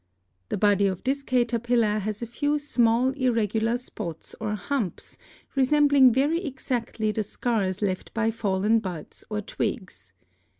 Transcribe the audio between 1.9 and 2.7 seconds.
has a few